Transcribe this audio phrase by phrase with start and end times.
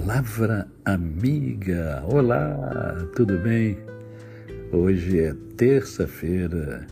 [0.00, 2.02] Palavra Amiga.
[2.06, 3.76] Olá, tudo bem?
[4.72, 6.86] Hoje é terça-feira,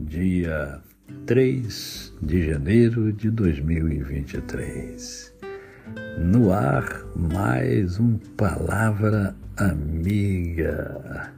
[0.00, 0.80] dia
[1.26, 5.34] 3 de janeiro de 2023.
[6.18, 11.30] No ar, mais um Palavra Amiga.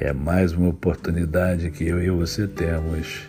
[0.00, 3.28] É mais uma oportunidade que eu e você temos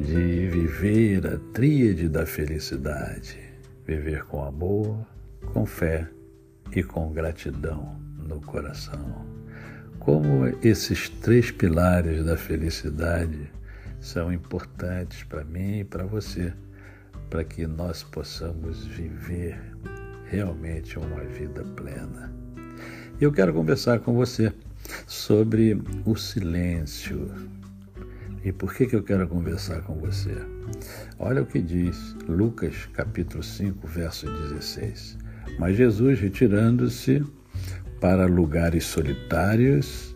[0.00, 3.38] de viver a tríade da felicidade.
[3.86, 5.06] Viver com amor,
[5.52, 6.08] com fé
[6.72, 9.24] e com gratidão no coração.
[9.98, 13.50] Como esses três pilares da felicidade
[14.00, 16.52] são importantes para mim e para você,
[17.30, 19.58] para que nós possamos viver
[20.26, 22.32] realmente uma vida plena.
[23.20, 24.52] Eu quero conversar com você
[25.06, 27.30] sobre o silêncio.
[28.44, 30.36] E por que, que eu quero conversar com você?
[31.18, 35.23] Olha o que diz Lucas capítulo 5, verso 16.
[35.58, 37.24] Mas Jesus, retirando-se
[38.00, 40.14] para lugares solitários,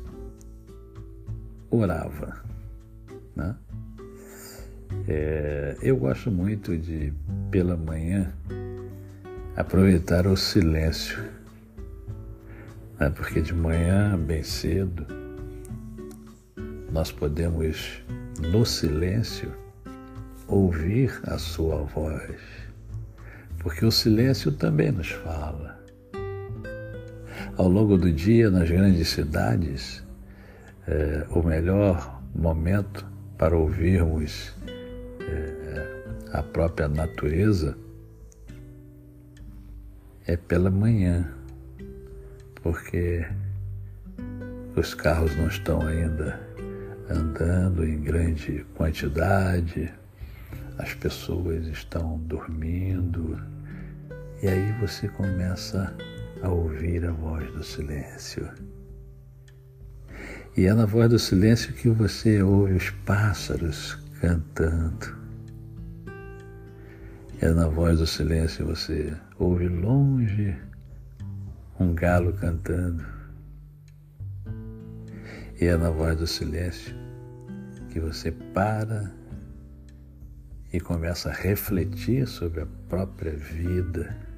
[1.71, 2.43] orava.
[3.37, 3.57] Né?
[5.07, 7.13] É, eu gosto muito de,
[7.51, 8.33] pela manhã,
[9.57, 11.23] aproveitar o silêncio.
[12.99, 13.09] Né?
[13.11, 15.07] Porque de manhã, bem cedo,
[16.91, 18.03] nós podemos,
[18.53, 19.53] no silêncio,
[20.49, 22.68] ouvir a sua voz
[23.59, 25.79] porque o silêncio também nos fala.
[27.57, 30.03] Ao longo do dia, nas grandes cidades,
[30.87, 33.05] é, o melhor momento
[33.37, 34.53] para ouvirmos
[35.21, 37.77] é, a própria natureza
[40.27, 41.27] é pela manhã,
[42.63, 43.27] porque
[44.77, 46.39] os carros não estão ainda
[47.09, 49.93] andando em grande quantidade,
[50.79, 53.39] as pessoas estão dormindo,
[54.43, 55.95] e aí você começa
[56.43, 58.49] a ouvir a voz do silêncio.
[60.57, 65.17] E é na voz do silêncio que você ouve os pássaros cantando.
[67.41, 70.57] É na voz do silêncio que você ouve longe
[71.79, 73.05] um galo cantando.
[75.61, 76.95] E é na voz do silêncio
[77.91, 79.18] que você para
[80.73, 84.29] e começa a refletir sobre a própria vida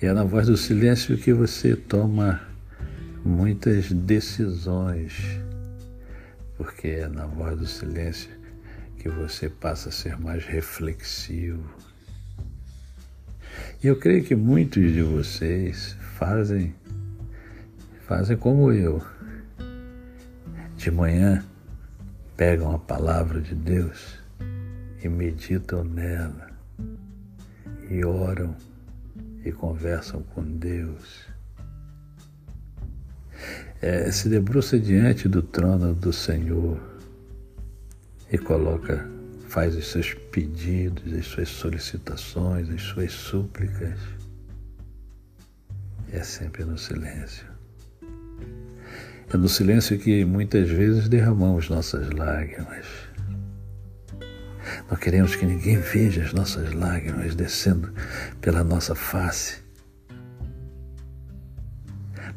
[0.00, 2.40] e é na voz do silêncio que você toma
[3.24, 5.40] muitas decisões,
[6.56, 8.30] porque é na voz do silêncio
[8.96, 11.68] que você passa a ser mais reflexivo.
[13.82, 16.72] E eu creio que muitos de vocês fazem
[18.06, 19.02] fazem como eu.
[20.76, 21.44] De manhã
[22.36, 24.16] pegam a palavra de Deus
[25.02, 26.48] e meditam nela
[27.90, 28.54] e oram
[29.44, 31.26] e conversam com Deus.
[33.80, 36.78] É, se debruça diante do trono do Senhor
[38.30, 39.08] e coloca,
[39.48, 43.98] faz os seus pedidos, as suas solicitações, as suas súplicas.
[46.12, 47.46] É sempre no silêncio.
[49.32, 53.07] É no silêncio que muitas vezes derramamos nossas lágrimas
[54.90, 57.92] não queremos que ninguém veja as nossas lágrimas descendo
[58.40, 59.58] pela nossa face.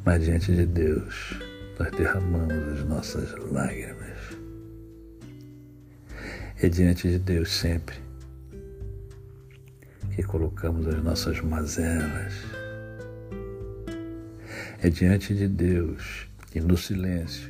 [0.04, 1.40] Mas diante de Deus,
[1.80, 4.18] nós derramamos as nossas lágrimas.
[6.62, 7.96] É diante de Deus sempre
[10.14, 12.34] que colocamos as nossas mazelas.
[14.82, 17.50] É diante de Deus e no silêncio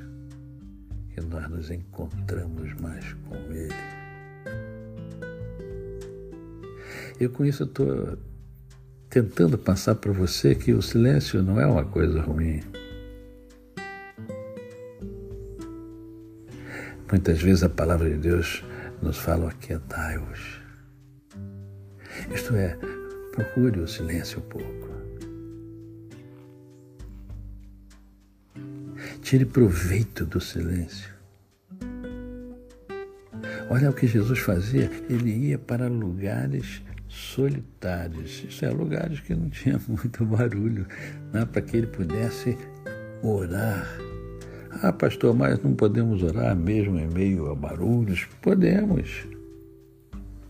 [1.14, 4.01] que nós nos encontramos mais com Ele.
[7.22, 8.18] Eu com isso estou
[9.08, 12.62] tentando passar para você que o silêncio não é uma coisa ruim.
[17.08, 18.64] Muitas vezes a palavra de Deus
[19.04, 20.64] nos fala aquietai-vos.
[22.34, 22.76] Isto é,
[23.32, 24.90] procure o silêncio um pouco.
[29.22, 31.14] Tire proveito do silêncio.
[33.70, 34.90] Olha o que Jesus fazia.
[35.08, 36.82] Ele ia para lugares
[37.12, 38.44] solitários.
[38.48, 40.88] Isso é, lugares que não tinha muito barulho,
[41.34, 42.58] né, para que ele pudesse
[43.22, 43.86] orar.
[44.82, 48.26] Ah, pastor, mas não podemos orar mesmo em meio a barulhos?
[48.42, 49.28] Podemos.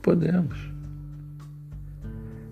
[0.02, 0.72] Podemos.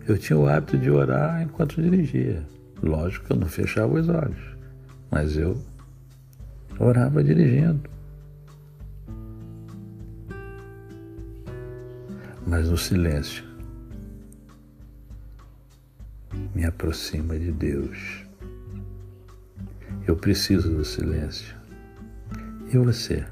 [0.08, 2.44] Eu tinha o hábito de orar enquanto dirigia.
[2.82, 4.58] Lógico que eu não fechava os olhos,
[5.12, 5.62] mas eu
[6.80, 7.88] orava dirigindo.
[12.48, 13.49] Mas no silêncio
[16.54, 18.26] minha aproxima de Deus.
[20.08, 21.56] Eu preciso do silêncio.
[22.72, 23.26] E você?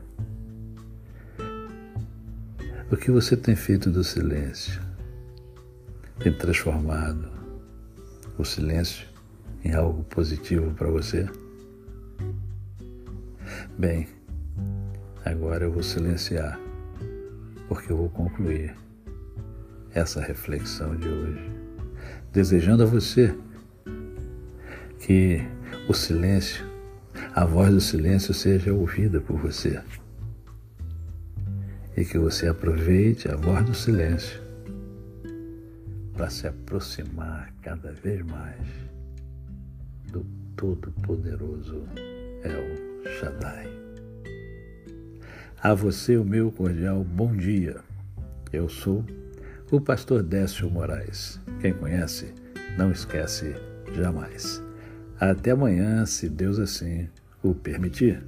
[2.92, 4.82] O que você tem feito do silêncio?
[6.20, 7.30] Tem transformado
[8.38, 9.08] o silêncio
[9.64, 11.28] em algo positivo para você?
[13.78, 14.08] Bem,
[15.24, 16.60] agora eu vou silenciar,
[17.68, 18.76] porque eu vou concluir
[19.94, 21.52] essa reflexão de hoje,
[22.32, 23.34] desejando a você
[25.00, 25.42] que
[25.88, 26.66] o silêncio,
[27.34, 29.82] a voz do silêncio seja ouvida por você
[31.96, 34.40] e que você aproveite a voz do silêncio
[36.14, 38.68] para se aproximar cada vez mais
[40.12, 40.26] do
[40.56, 41.84] Todo-Poderoso
[42.44, 43.68] El Shaddai.
[45.62, 47.78] A você o meu cordial bom dia.
[48.52, 49.04] Eu sou
[49.72, 51.40] o pastor Décio Moraes.
[51.60, 52.34] Quem conhece,
[52.78, 53.56] não esquece
[53.94, 54.64] jamais.
[55.20, 57.10] Até amanhã, se Deus assim
[57.44, 58.24] o permitir.